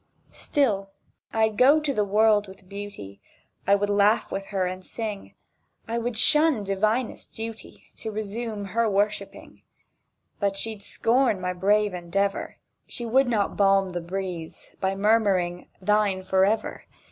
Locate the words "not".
13.27-13.55